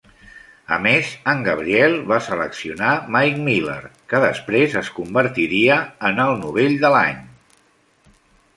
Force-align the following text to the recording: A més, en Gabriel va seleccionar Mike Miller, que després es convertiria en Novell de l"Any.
A 0.75 0.77
més, 0.85 1.09
en 1.33 1.43
Gabriel 1.47 1.97
va 2.11 2.17
seleccionar 2.27 2.95
Mike 3.17 3.45
Miller, 3.49 3.77
que 4.15 4.23
després 4.25 4.79
es 4.83 4.91
convertiria 4.99 5.79
en 6.11 6.21
Novell 6.43 6.77
de 6.87 6.91
l"Any. 6.95 7.25